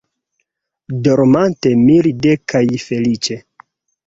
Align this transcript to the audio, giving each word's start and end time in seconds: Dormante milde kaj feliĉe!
Dormante 1.07 1.75
milde 1.83 2.35
kaj 2.55 2.63
feliĉe! 2.87 3.41